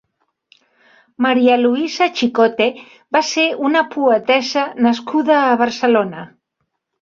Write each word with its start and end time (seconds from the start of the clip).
María 1.25 1.57
Luisa 1.63 2.07
Chicote 2.19 2.67
va 3.17 3.21
ser 3.33 3.45
una 3.69 3.85
poetessa 3.93 4.65
nascuda 4.87 5.37
a 5.43 5.55
Barcelona. 5.65 6.27